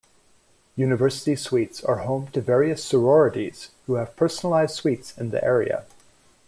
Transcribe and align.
University 0.75 1.35
Suites 1.35 1.83
are 1.83 1.97
home 1.97 2.25
to 2.33 2.41
various 2.41 2.83
sororities 2.83 3.69
who 3.85 3.97
have 3.97 4.15
personalized 4.15 4.73
suites 4.73 5.15
in 5.15 5.29
the 5.29 5.43
area. 5.45 5.85